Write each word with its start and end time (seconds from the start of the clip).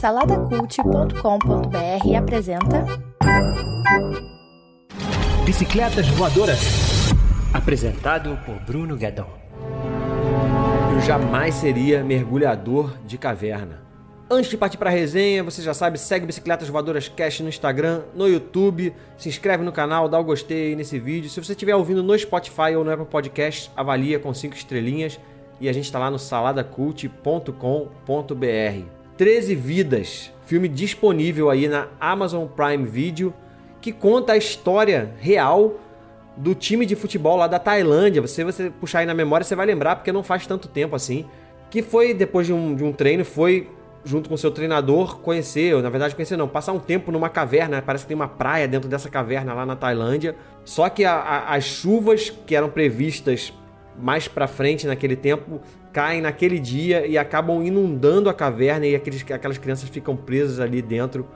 Saladacult.com.br 0.00 2.16
apresenta 2.16 2.86
Bicicletas 5.44 6.06
Voadoras. 6.10 6.60
Apresentado 7.52 8.38
por 8.46 8.54
Bruno 8.60 8.96
Guedon. 8.96 9.26
Eu 10.92 11.00
jamais 11.00 11.56
seria 11.56 12.04
mergulhador 12.04 12.96
de 13.04 13.18
caverna. 13.18 13.82
Antes 14.30 14.48
de 14.48 14.56
partir 14.56 14.78
para 14.78 14.90
a 14.90 14.92
resenha, 14.92 15.42
você 15.42 15.60
já 15.60 15.74
sabe, 15.74 15.98
segue 15.98 16.26
Bicicletas 16.26 16.68
Voadoras 16.68 17.08
Cash 17.08 17.40
no 17.40 17.48
Instagram, 17.48 18.02
no 18.14 18.28
YouTube, 18.28 18.94
se 19.16 19.28
inscreve 19.28 19.64
no 19.64 19.72
canal, 19.72 20.08
dá 20.08 20.20
o 20.20 20.24
gostei 20.24 20.76
nesse 20.76 21.00
vídeo. 21.00 21.28
Se 21.28 21.42
você 21.42 21.50
estiver 21.50 21.74
ouvindo 21.74 22.00
no 22.00 22.16
Spotify 22.16 22.76
ou 22.76 22.84
no 22.84 22.92
Apple 22.92 23.06
Podcast, 23.06 23.72
avalia 23.74 24.20
com 24.20 24.32
5 24.32 24.54
estrelinhas 24.54 25.18
e 25.60 25.68
a 25.68 25.72
gente 25.72 25.86
está 25.86 25.98
lá 25.98 26.12
no 26.12 26.18
saladacult.com.br. 26.18 28.97
13 29.18 29.56
Vidas, 29.56 30.32
filme 30.46 30.68
disponível 30.68 31.50
aí 31.50 31.66
na 31.66 31.88
Amazon 32.00 32.46
Prime 32.46 32.86
Video, 32.86 33.34
que 33.80 33.90
conta 33.90 34.34
a 34.34 34.36
história 34.36 35.12
real 35.18 35.74
do 36.36 36.54
time 36.54 36.86
de 36.86 36.94
futebol 36.94 37.36
lá 37.36 37.48
da 37.48 37.58
Tailândia. 37.58 38.22
Você, 38.22 38.44
você 38.44 38.70
puxar 38.70 39.00
aí 39.00 39.06
na 39.06 39.14
memória, 39.14 39.42
você 39.42 39.56
vai 39.56 39.66
lembrar, 39.66 39.96
porque 39.96 40.12
não 40.12 40.22
faz 40.22 40.46
tanto 40.46 40.68
tempo 40.68 40.94
assim. 40.94 41.26
Que 41.68 41.82
foi, 41.82 42.14
depois 42.14 42.46
de 42.46 42.52
um, 42.52 42.76
de 42.76 42.84
um 42.84 42.92
treino, 42.92 43.24
foi 43.24 43.68
junto 44.04 44.28
com 44.28 44.36
seu 44.36 44.52
treinador 44.52 45.18
conhecer, 45.18 45.74
na 45.82 45.90
verdade 45.90 46.14
conhecer 46.14 46.36
não, 46.36 46.46
passar 46.46 46.72
um 46.72 46.78
tempo 46.78 47.10
numa 47.10 47.28
caverna, 47.28 47.82
parece 47.82 48.04
que 48.04 48.08
tem 48.08 48.14
uma 48.14 48.28
praia 48.28 48.68
dentro 48.68 48.88
dessa 48.88 49.10
caverna 49.10 49.52
lá 49.52 49.66
na 49.66 49.74
Tailândia. 49.74 50.36
Só 50.64 50.88
que 50.88 51.04
a, 51.04 51.14
a, 51.14 51.56
as 51.56 51.64
chuvas 51.64 52.30
que 52.30 52.54
eram 52.54 52.70
previstas 52.70 53.52
mais 54.00 54.28
para 54.28 54.46
frente 54.46 54.86
naquele 54.86 55.16
tempo 55.16 55.60
caem 55.98 56.20
naquele 56.20 56.60
dia 56.60 57.08
e 57.08 57.18
acabam 57.18 57.60
inundando 57.60 58.30
a 58.30 58.34
caverna 58.34 58.86
e 58.86 58.94
aqueles, 58.94 59.28
aquelas 59.32 59.58
crianças 59.58 59.88
ficam 59.88 60.14
presas 60.14 60.60
ali 60.60 60.80
dentro 60.80 61.26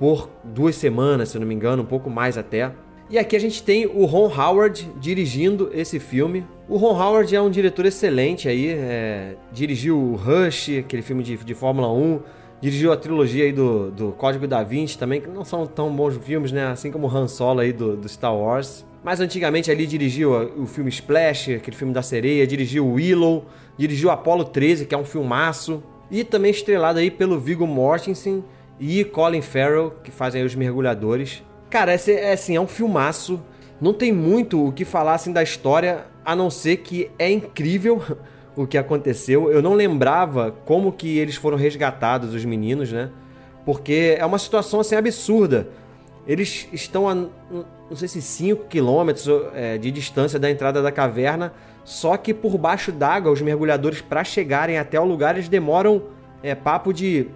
por 0.00 0.28
duas 0.42 0.74
semanas, 0.74 1.28
se 1.28 1.38
não 1.38 1.46
me 1.46 1.54
engano, 1.54 1.84
um 1.84 1.86
pouco 1.86 2.10
mais 2.10 2.36
até. 2.36 2.72
E 3.08 3.16
aqui 3.16 3.36
a 3.36 3.38
gente 3.38 3.62
tem 3.62 3.86
o 3.86 4.04
Ron 4.06 4.26
Howard 4.26 4.90
dirigindo 4.96 5.70
esse 5.72 6.00
filme. 6.00 6.44
O 6.68 6.76
Ron 6.76 7.00
Howard 7.00 7.36
é 7.36 7.40
um 7.40 7.48
diretor 7.48 7.86
excelente 7.86 8.48
aí, 8.48 8.70
é, 8.70 9.36
dirigiu 9.52 9.96
o 9.96 10.16
Rush, 10.16 10.78
aquele 10.80 11.02
filme 11.02 11.22
de, 11.22 11.36
de 11.36 11.54
Fórmula 11.54 11.92
1, 11.92 12.18
dirigiu 12.60 12.92
a 12.92 12.96
trilogia 12.96 13.44
aí 13.44 13.52
do, 13.52 13.92
do 13.92 14.10
Código 14.10 14.48
da 14.48 14.64
Vinci 14.64 14.98
também, 14.98 15.20
que 15.20 15.28
não 15.28 15.44
são 15.44 15.68
tão 15.68 15.94
bons 15.94 16.16
filmes, 16.16 16.50
né? 16.50 16.66
Assim 16.66 16.90
como 16.90 17.06
o 17.06 17.16
Han 17.16 17.28
Solo 17.28 17.60
aí 17.60 17.72
do, 17.72 17.96
do 17.96 18.08
Star 18.08 18.36
Wars. 18.36 18.84
Mas 19.02 19.20
antigamente 19.20 19.70
ali 19.70 19.86
dirigiu 19.86 20.32
o 20.58 20.66
filme 20.66 20.90
Splash, 20.90 21.54
aquele 21.54 21.76
filme 21.76 21.92
da 21.92 22.02
sereia, 22.02 22.46
dirigiu 22.46 22.86
Willow, 22.86 23.46
dirigiu 23.76 24.10
Apollo 24.10 24.44
13, 24.44 24.84
que 24.84 24.94
é 24.94 24.98
um 24.98 25.04
filmaço, 25.04 25.82
e 26.10 26.22
também 26.22 26.50
estrelado 26.50 26.98
aí 26.98 27.10
pelo 27.10 27.38
Viggo 27.38 27.66
Mortensen 27.66 28.44
e 28.78 29.04
Colin 29.04 29.40
Farrell, 29.40 29.94
que 30.04 30.10
fazem 30.10 30.44
os 30.44 30.54
mergulhadores. 30.54 31.42
Cara, 31.70 31.94
esse 31.94 32.12
é 32.12 32.32
assim, 32.32 32.56
é 32.56 32.60
um 32.60 32.66
filmaço. 32.66 33.40
Não 33.80 33.94
tem 33.94 34.12
muito 34.12 34.66
o 34.66 34.72
que 34.72 34.84
falar 34.84 35.14
assim 35.14 35.32
da 35.32 35.42
história, 35.42 36.06
a 36.24 36.36
não 36.36 36.50
ser 36.50 36.78
que 36.78 37.10
é 37.18 37.30
incrível 37.30 38.02
o 38.56 38.66
que 38.66 38.76
aconteceu. 38.76 39.50
Eu 39.50 39.62
não 39.62 39.74
lembrava 39.74 40.54
como 40.66 40.92
que 40.92 41.18
eles 41.18 41.36
foram 41.36 41.56
resgatados, 41.56 42.34
os 42.34 42.44
meninos, 42.44 42.92
né? 42.92 43.10
Porque 43.64 44.16
é 44.18 44.26
uma 44.26 44.38
situação 44.38 44.80
assim 44.80 44.96
absurda. 44.96 45.68
Eles 46.26 46.68
estão 46.72 47.08
a, 47.08 47.14
não 47.14 47.96
sei 47.96 48.06
se 48.06 48.22
5 48.22 48.66
quilômetros 48.66 49.26
é, 49.54 49.76
de 49.76 49.90
distância 49.90 50.38
da 50.38 50.50
entrada 50.50 50.80
da 50.80 50.92
caverna, 50.92 51.52
só 51.84 52.16
que 52.16 52.32
por 52.32 52.56
baixo 52.56 52.92
d'água, 52.92 53.32
os 53.32 53.42
mergulhadores, 53.42 54.00
para 54.00 54.22
chegarem 54.22 54.78
até 54.78 55.00
o 55.00 55.04
lugar, 55.04 55.34
eles 55.34 55.48
demoram 55.48 56.04
é, 56.42 56.54
papo 56.54 56.92
de. 56.92 57.26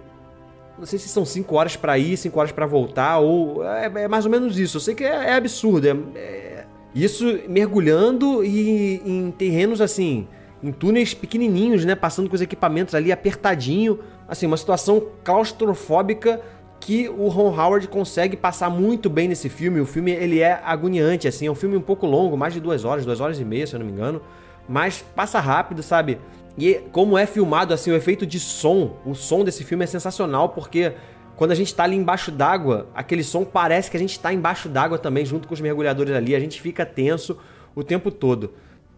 Não 0.77 0.85
sei 0.85 0.99
se 0.99 1.07
são 1.09 1.25
5 1.25 1.55
horas 1.55 1.75
para 1.75 1.97
ir, 1.97 2.15
5 2.15 2.39
horas 2.39 2.51
para 2.51 2.65
voltar, 2.65 3.19
ou. 3.19 3.63
É, 3.65 3.85
é, 3.85 4.07
mais 4.07 4.25
ou 4.25 4.31
menos 4.31 4.57
isso. 4.57 4.77
Eu 4.77 4.81
sei 4.81 4.95
que 4.95 5.03
é, 5.03 5.29
é 5.29 5.33
absurdo. 5.33 5.87
É, 5.87 5.91
é, 6.15 6.65
isso 6.93 7.25
mergulhando 7.49 8.43
e 8.45 9.01
em 9.05 9.31
terrenos 9.31 9.81
assim, 9.81 10.27
em 10.63 10.71
túneis 10.71 11.13
pequenininhos, 11.13 11.83
né? 11.83 11.95
Passando 11.95 12.29
com 12.29 12.35
os 12.35 12.41
equipamentos 12.41 12.95
ali 12.95 13.11
apertadinho. 13.11 13.99
Assim, 14.27 14.47
uma 14.47 14.57
situação 14.57 15.05
claustrofóbica 15.23 16.41
que 16.79 17.09
o 17.09 17.27
Ron 17.27 17.49
Howard 17.59 17.87
consegue 17.87 18.37
passar 18.37 18.69
muito 18.69 19.09
bem 19.09 19.27
nesse 19.27 19.49
filme. 19.49 19.79
O 19.79 19.85
filme 19.85 20.11
ele 20.11 20.39
é 20.39 20.61
agoniante, 20.63 21.27
assim, 21.27 21.47
é 21.47 21.51
um 21.51 21.55
filme 21.55 21.75
um 21.75 21.81
pouco 21.81 22.05
longo, 22.05 22.37
mais 22.37 22.53
de 22.53 22.59
duas 22.59 22.85
horas, 22.85 23.05
duas 23.05 23.19
horas 23.19 23.39
e 23.39 23.45
meia, 23.45 23.65
se 23.65 23.73
eu 23.73 23.79
não 23.79 23.85
me 23.85 23.91
engano, 23.91 24.21
mas 24.67 25.03
passa 25.15 25.39
rápido, 25.39 25.81
sabe? 25.81 26.19
E 26.57 26.75
como 26.91 27.17
é 27.17 27.25
filmado, 27.25 27.73
assim, 27.73 27.91
o 27.91 27.95
efeito 27.95 28.25
de 28.25 28.39
som, 28.39 28.97
o 29.05 29.13
som 29.13 29.43
desse 29.43 29.63
filme 29.63 29.83
é 29.83 29.87
sensacional, 29.87 30.49
porque 30.49 30.93
quando 31.35 31.51
a 31.51 31.55
gente 31.55 31.73
tá 31.75 31.83
ali 31.83 31.95
embaixo 31.95 32.31
d'água, 32.31 32.87
aquele 32.95 33.23
som 33.23 33.43
parece 33.43 33.91
que 33.91 33.97
a 33.97 33.99
gente 33.99 34.19
tá 34.19 34.33
embaixo 34.33 34.69
d'água 34.69 34.97
também, 34.97 35.25
junto 35.25 35.47
com 35.47 35.53
os 35.53 35.61
mergulhadores 35.61 36.13
ali, 36.15 36.35
a 36.35 36.39
gente 36.39 36.61
fica 36.61 36.85
tenso 36.85 37.37
o 37.75 37.83
tempo 37.83 38.09
todo. 38.09 38.53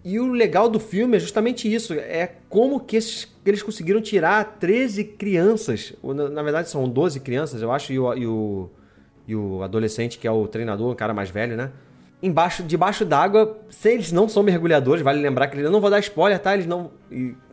E 0.09 0.21
o 0.21 0.31
legal 0.31 0.69
do 0.69 0.79
filme 0.79 1.17
é 1.17 1.19
justamente 1.19 1.71
isso, 1.71 1.93
é 1.93 2.31
como 2.47 2.79
que, 2.79 2.95
esses, 2.95 3.27
eles 3.45 3.61
conseguiram 3.61 3.99
tirar 3.99 4.55
13 4.57 5.03
crianças, 5.03 5.91
na, 6.01 6.29
na, 6.29 6.41
verdade 6.41 6.69
são 6.69 6.87
12 6.87 7.19
crianças, 7.19 7.61
eu 7.61 7.69
acho, 7.73 7.91
e 7.91 7.99
o, 7.99 8.13
e 8.13 8.25
o, 8.25 8.69
e 9.27 9.35
o 9.35 9.61
adolescente 9.63 10.17
que 10.17 10.25
é 10.25 10.31
o 10.31 10.47
treinador, 10.47 10.93
o 10.93 10.95
cara 10.95 11.13
mais 11.13 11.29
velho, 11.29 11.57
né? 11.57 11.71
Embaixo, 12.23 12.63
debaixo 12.63 13.03
d'água, 13.03 13.57
se 13.69 13.91
eles 13.91 14.13
não 14.13 14.29
são 14.29 14.43
mergulhadores, 14.43 15.03
vale 15.03 15.21
lembrar 15.21 15.49
que 15.49 15.59
eu 15.59 15.69
não 15.69 15.81
vou 15.81 15.89
dar 15.89 15.99
spoiler, 15.99 16.39
tá? 16.39 16.53
Eles 16.53 16.65
não. 16.65 16.89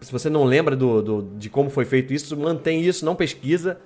se 0.01 0.13
você 0.13 0.31
não 0.31 0.45
lembra 0.45 0.77
do, 0.77 1.03
do, 1.03 1.23
de 1.37 1.51
como 1.51 1.69
foi 1.69 1.85
feito 1.85 2.15
isso, 2.15 2.37
mantém 2.37 2.83
isso, 2.83 3.05
não 3.05 3.17
pesquisa, 3.17 3.81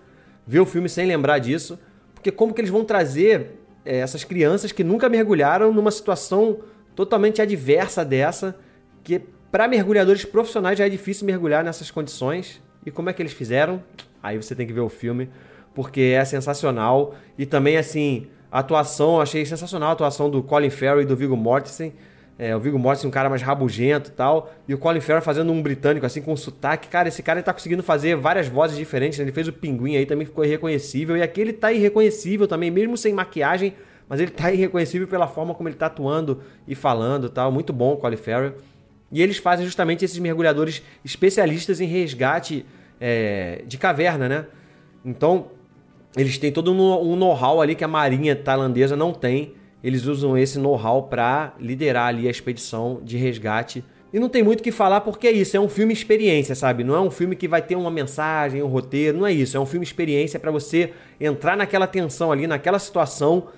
vê 0.47 0.61
o 0.61 0.67
filme 0.67 0.91
sem 0.91 1.07
lembrar 1.07 1.39
disso, 1.39 1.79
porque 2.13 2.31
como 2.31 2.53
que 2.53 2.61
eles 2.61 2.71
vão 2.71 2.85
trazer 2.85 3.61
é, 3.83 3.97
essas 4.01 4.25
crianças 4.25 4.73
que 4.73 4.85
nunca 4.85 5.09
mergulharam 5.09 5.73
numa 5.73 5.91
situação 5.91 6.59
totalmente 6.99 7.41
adversa 7.41 8.05
dessa, 8.05 8.57
que 9.05 9.21
para 9.53 9.69
mergulhadores 9.69 10.25
profissionais 10.25 10.77
já 10.77 10.85
é 10.85 10.89
difícil 10.89 11.25
mergulhar 11.25 11.63
nessas 11.63 11.93
condições. 11.93 12.61
E 12.85 12.91
como 12.91 13.09
é 13.09 13.13
que 13.13 13.23
eles 13.23 13.33
fizeram? 13.33 13.81
Aí 14.21 14.37
você 14.37 14.53
tem 14.53 14.67
que 14.67 14.73
ver 14.73 14.81
o 14.81 14.89
filme, 14.89 15.31
porque 15.77 16.13
é 16.19 16.25
sensacional. 16.25 17.15
E 17.39 17.47
também, 17.47 17.77
assim, 17.77 18.27
a 18.51 18.59
atuação, 18.59 19.21
achei 19.21 19.47
sensacional 19.47 19.91
a 19.91 19.93
atuação 19.93 20.29
do 20.29 20.43
Colin 20.43 20.71
Farrell 20.71 21.03
e 21.03 21.05
do 21.05 21.15
Viggo 21.15 21.37
Mortensen. 21.37 21.93
É, 22.37 22.57
o 22.57 22.59
Viggo 22.59 22.81
Mortensen 22.81 23.07
um 23.07 23.13
cara 23.13 23.31
mais 23.31 23.43
rabugento 23.43 24.11
e 24.11 24.15
tal. 24.15 24.53
E 24.67 24.75
o 24.75 24.79
Colin 24.79 25.01
Farrell 25.01 25.23
fazendo 25.23 25.53
um 25.53 25.63
britânico, 25.63 26.05
assim, 26.05 26.21
com 26.21 26.37
sotaque. 26.37 26.89
Cara, 26.89 27.07
esse 27.07 27.23
cara 27.23 27.39
ele 27.39 27.45
tá 27.45 27.53
conseguindo 27.53 27.85
fazer 27.85 28.17
várias 28.17 28.49
vozes 28.49 28.77
diferentes. 28.77 29.21
Né? 29.21 29.25
Ele 29.25 29.33
fez 29.33 29.47
o 29.47 29.53
Pinguim 29.53 29.95
aí, 29.95 30.05
também 30.05 30.27
ficou 30.27 30.45
irreconhecível. 30.45 31.17
E 31.17 31.23
aqui 31.23 31.41
ele 31.41 31.53
tá 31.53 31.73
irreconhecível 31.73 32.49
também, 32.49 32.73
mesmo 32.73 32.97
sem 32.97 33.15
maquiagem 33.15 33.73
mas 34.09 34.21
ele 34.21 34.31
tá 34.31 34.51
irreconhecível 34.53 35.07
pela 35.07 35.27
forma 35.27 35.55
como 35.55 35.69
ele 35.69 35.77
tá 35.77 35.87
atuando 35.87 36.41
e 36.67 36.75
falando 36.75 37.29
tal. 37.29 37.53
Muito 37.53 37.73
bom 37.73 37.93
o 37.93 37.97
Colin 37.97 38.17
Farrell. 38.17 38.55
E 39.13 39.23
eles 39.23 39.39
fazem 39.39 39.65
justamente 39.65 40.05
esses 40.05 40.19
mergulhadores 40.19 40.83
especialistas 41.05 41.81
em 41.81 41.87
resgate 41.87 42.65
é, 43.01 43.63
de 43.67 43.77
caverna, 43.79 44.29
né? 44.29 44.47
Então, 45.05 45.47
eles 46.17 46.39
têm 46.39 46.51
todo 46.51 46.73
um 46.73 47.17
know-how 47.17 47.61
ali 47.61 47.75
que 47.75 47.85
a 47.85 47.89
marinha 47.89 48.35
tailandesa 48.35 48.97
não 48.97 49.13
tem. 49.13 49.55
Eles 49.83 50.07
usam 50.07 50.37
esse 50.37 50.59
know-how 50.59 51.05
para 51.05 51.55
liderar 51.61 52.09
ali 52.09 52.27
a 52.27 52.31
expedição 52.31 53.01
de 53.03 53.17
resgate. 53.17 53.85
E 54.13 54.19
não 54.19 54.29
tem 54.29 54.43
muito 54.43 54.61
o 54.61 54.63
que 54.63 54.73
falar 54.73 55.03
porque 55.03 55.27
é 55.27 55.33
isso, 55.33 55.55
é 55.55 55.61
um 55.61 55.69
filme 55.69 55.93
experiência, 55.93 56.55
sabe? 56.55 56.83
Não 56.83 56.95
é 56.95 57.01
um 57.01 57.11
filme 57.11 57.37
que 57.37 57.47
vai 57.47 57.61
ter 57.61 57.77
uma 57.77 57.91
mensagem, 57.91 58.63
um 58.63 58.67
roteiro, 58.67 59.19
não 59.19 59.27
é 59.27 59.33
isso. 59.33 59.57
É 59.57 59.61
um 59.61 59.67
filme 59.67 59.85
experiência 59.85 60.41
para 60.41 60.51
você 60.51 60.93
entrar 61.21 61.57
naquela 61.57 61.87
tensão 61.87 62.33
ali, 62.33 62.47
naquela 62.47 62.79
situação 62.79 63.49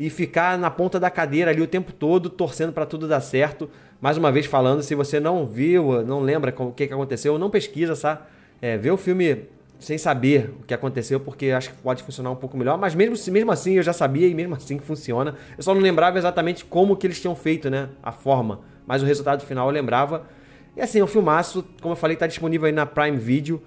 e 0.00 0.08
ficar 0.08 0.56
na 0.56 0.70
ponta 0.70 0.98
da 0.98 1.10
cadeira 1.10 1.50
ali 1.50 1.60
o 1.60 1.66
tempo 1.66 1.92
todo, 1.92 2.30
torcendo 2.30 2.72
para 2.72 2.86
tudo 2.86 3.06
dar 3.06 3.20
certo. 3.20 3.68
Mais 4.00 4.16
uma 4.16 4.32
vez 4.32 4.46
falando, 4.46 4.82
se 4.82 4.94
você 4.94 5.20
não 5.20 5.44
viu, 5.44 6.02
não 6.06 6.20
lembra 6.20 6.54
o 6.56 6.72
que, 6.72 6.86
que 6.86 6.94
aconteceu, 6.94 7.38
não 7.38 7.50
pesquisa, 7.50 7.94
sabe? 7.94 8.22
É, 8.62 8.78
vê 8.78 8.90
o 8.90 8.96
filme 8.96 9.44
sem 9.78 9.98
saber 9.98 10.54
o 10.58 10.64
que 10.64 10.72
aconteceu, 10.72 11.20
porque 11.20 11.50
acho 11.50 11.68
que 11.68 11.76
pode 11.82 12.02
funcionar 12.02 12.30
um 12.30 12.36
pouco 12.36 12.56
melhor. 12.56 12.78
Mas 12.78 12.94
mesmo, 12.94 13.14
mesmo 13.30 13.52
assim 13.52 13.74
eu 13.74 13.82
já 13.82 13.92
sabia 13.92 14.26
e 14.26 14.32
mesmo 14.32 14.54
assim 14.54 14.78
funciona. 14.78 15.34
Eu 15.54 15.62
só 15.62 15.74
não 15.74 15.82
lembrava 15.82 16.16
exatamente 16.16 16.64
como 16.64 16.96
que 16.96 17.06
eles 17.06 17.20
tinham 17.20 17.36
feito, 17.36 17.68
né? 17.68 17.90
A 18.02 18.10
forma. 18.10 18.60
Mas 18.86 19.02
o 19.02 19.06
resultado 19.06 19.44
final 19.44 19.68
eu 19.68 19.72
lembrava. 19.72 20.26
E 20.74 20.80
assim, 20.80 21.00
é 21.00 21.04
um 21.04 21.06
filmaço, 21.06 21.62
como 21.82 21.92
eu 21.92 21.96
falei, 21.96 22.14
está 22.14 22.26
disponível 22.26 22.64
aí 22.64 22.72
na 22.72 22.86
Prime 22.86 23.18
Video. 23.18 23.62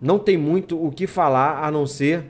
Não 0.00 0.18
tem 0.18 0.36
muito 0.36 0.84
o 0.84 0.90
que 0.90 1.06
falar 1.06 1.64
a 1.64 1.70
não 1.70 1.86
ser 1.86 2.24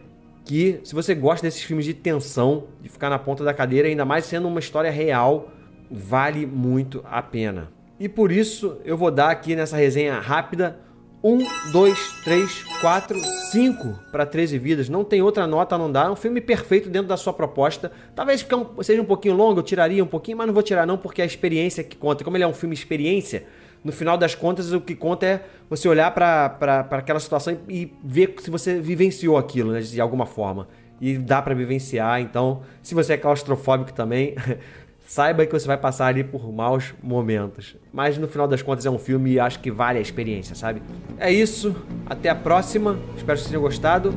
que 0.44 0.80
se 0.84 0.94
você 0.94 1.14
gosta 1.14 1.46
desses 1.46 1.62
filmes 1.62 1.84
de 1.84 1.94
tensão, 1.94 2.64
de 2.80 2.88
ficar 2.88 3.10
na 3.10 3.18
ponta 3.18 3.44
da 3.44 3.54
cadeira, 3.54 3.88
ainda 3.88 4.04
mais 4.04 4.24
sendo 4.24 4.48
uma 4.48 4.60
história 4.60 4.90
real, 4.90 5.50
vale 5.90 6.46
muito 6.46 7.04
a 7.04 7.22
pena. 7.22 7.68
E 7.98 8.08
por 8.08 8.32
isso 8.32 8.78
eu 8.84 8.96
vou 8.96 9.10
dar 9.10 9.30
aqui 9.30 9.54
nessa 9.54 9.76
resenha 9.76 10.18
rápida 10.18 10.78
1, 11.22 11.70
2, 11.70 12.12
3, 12.24 12.62
4, 12.80 13.20
5 13.50 13.98
para 14.10 14.24
13 14.24 14.58
vidas. 14.58 14.88
Não 14.88 15.04
tem 15.04 15.20
outra 15.20 15.46
nota 15.46 15.76
não 15.76 15.92
dar. 15.92 16.06
É 16.06 16.10
um 16.10 16.16
filme 16.16 16.40
perfeito 16.40 16.88
dentro 16.88 17.08
da 17.08 17.16
sua 17.18 17.32
proposta. 17.32 17.92
Talvez 18.14 18.46
seja 18.82 19.02
um 19.02 19.04
pouquinho 19.04 19.34
longo, 19.34 19.60
eu 19.60 19.62
tiraria 19.62 20.02
um 20.02 20.06
pouquinho, 20.06 20.38
mas 20.38 20.46
não 20.46 20.54
vou 20.54 20.62
tirar 20.62 20.86
não, 20.86 20.96
porque 20.96 21.20
é 21.20 21.24
a 21.24 21.26
experiência 21.26 21.84
que 21.84 21.94
conta. 21.94 22.24
Como 22.24 22.36
ele 22.38 22.44
é 22.44 22.46
um 22.46 22.54
filme 22.54 22.74
experiência, 22.74 23.44
no 23.82 23.92
final 23.92 24.16
das 24.16 24.34
contas, 24.34 24.72
o 24.72 24.80
que 24.80 24.94
conta 24.94 25.26
é 25.26 25.44
você 25.68 25.88
olhar 25.88 26.10
para 26.12 26.86
aquela 26.90 27.20
situação 27.20 27.56
e, 27.68 27.92
ver 28.04 28.34
se 28.40 28.50
você 28.50 28.80
vivenciou 28.80 29.38
aquilo, 29.38 29.72
né, 29.72 29.80
de 29.80 30.00
alguma 30.00 30.26
forma. 30.26 30.68
E 31.00 31.16
dá 31.16 31.40
para 31.40 31.54
vivenciar, 31.54 32.20
então, 32.20 32.62
se 32.82 32.94
você 32.94 33.14
é 33.14 33.16
claustrofóbico 33.16 33.92
também, 33.92 34.34
saiba 35.06 35.46
que 35.46 35.52
você 35.52 35.66
vai 35.66 35.78
passar 35.78 36.06
ali 36.06 36.22
por 36.22 36.52
maus 36.52 36.94
momentos. 37.02 37.74
Mas 37.90 38.18
no 38.18 38.28
final 38.28 38.46
das 38.46 38.60
contas 38.60 38.84
é 38.84 38.90
um 38.90 38.98
filme 38.98 39.32
e 39.32 39.40
acho 39.40 39.60
que 39.60 39.70
vale 39.70 39.98
a 39.98 40.02
experiência, 40.02 40.54
sabe? 40.54 40.82
É 41.18 41.32
isso, 41.32 41.74
até 42.06 42.28
a 42.28 42.34
próxima. 42.34 42.98
Espero 43.16 43.38
que 43.38 43.42
vocês 43.42 43.48
tenham 43.48 43.62
gostado. 43.62 44.14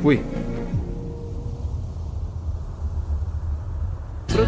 Fui. 0.00 0.20